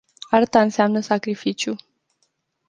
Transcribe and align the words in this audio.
Arta 0.31 0.61
înseamnă 0.61 0.99
sacrificiu. 1.01 1.75